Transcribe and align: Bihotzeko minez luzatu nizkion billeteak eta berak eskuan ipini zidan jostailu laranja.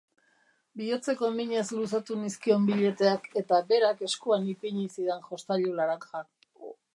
Bihotzeko 0.79 1.27
minez 1.35 1.65
luzatu 1.79 2.17
nizkion 2.21 2.65
billeteak 2.69 3.29
eta 3.43 3.59
berak 3.73 4.01
eskuan 4.09 4.49
ipini 4.55 4.87
zidan 4.97 5.23
jostailu 5.29 5.77
laranja. 5.83 6.25